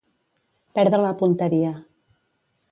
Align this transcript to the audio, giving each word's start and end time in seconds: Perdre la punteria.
Perdre 0.79 1.03
la 1.03 1.13
punteria. 1.21 1.71